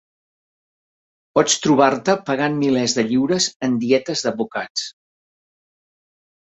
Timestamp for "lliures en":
3.11-3.79